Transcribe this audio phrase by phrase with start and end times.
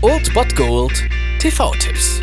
[0.00, 1.04] Old Bot Gold
[1.40, 2.22] TV-Tipps.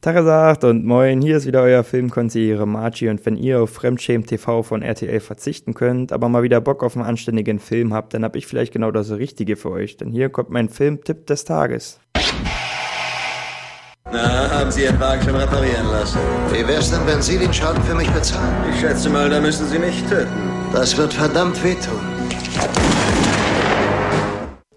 [0.00, 4.62] Tagesagt und moin, hier ist wieder euer Filmkonsigliere Margie und wenn ihr auf Fremdschämen TV
[4.62, 8.36] von RTL verzichten könnt, aber mal wieder Bock auf einen anständigen Film habt, dann hab
[8.36, 12.00] ich vielleicht genau das Richtige für euch, denn hier kommt mein Filmtipp des Tages.
[14.10, 16.18] Na, haben Sie Ihren Wagen schon reparieren lassen?
[16.50, 18.72] Wie wär's denn, wenn Sie den Schaden für mich bezahlen?
[18.72, 20.30] Ich schätze mal, da müssen Sie mich töten.
[20.72, 22.00] Das wird verdammt wehtun.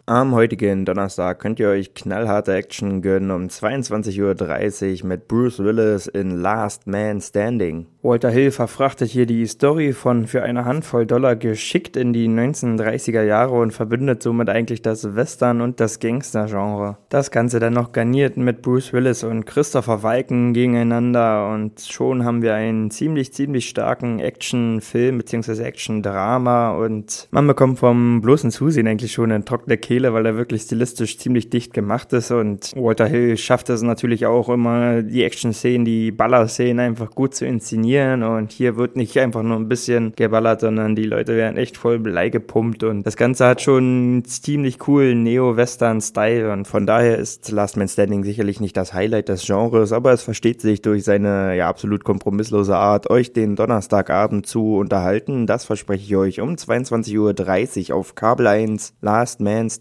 [0.05, 6.07] Am heutigen Donnerstag könnt ihr euch knallharte Action gönnen um 22.30 Uhr mit Bruce Willis
[6.07, 7.88] in Last Man Standing.
[8.02, 13.21] Walter Hill verfrachtet hier die Story von für eine Handvoll Dollar geschickt in die 1930er
[13.21, 16.97] Jahre und verbindet somit eigentlich das Western und das Gangster-Genre.
[17.08, 22.41] Das Ganze dann noch garniert mit Bruce Willis und Christopher Walken gegeneinander und schon haben
[22.41, 25.63] wir einen ziemlich, ziemlich starken Action-Film bzw.
[25.63, 30.63] Action-Drama und man bekommt vom bloßen Zusehen eigentlich schon eine trockene Kehle, weil er wirklich
[30.63, 32.31] stilistisch ziemlich dicht gemacht ist.
[32.31, 37.45] Und Walter Hill schafft es natürlich auch immer, die Action-Szenen, die Baller-Szenen einfach gut zu
[37.45, 38.23] inszenieren.
[38.23, 42.00] Und hier wird nicht einfach nur ein bisschen geballert, sondern die Leute werden echt voll
[42.00, 42.83] Blei gepumpt.
[42.83, 46.52] Und das Ganze hat schon einen ziemlich coolen Neo-Western-Style.
[46.52, 50.23] Und von daher ist Last Man Standing sicherlich nicht das Highlight des Genres, aber es
[50.23, 55.45] versteht sich durch seine ja absolut kompromisslose Art, euch den Donnerstagabend zu unterhalten.
[55.45, 59.69] Das verspreche ich euch um 22.30 Uhr auf Kabel 1 Last Man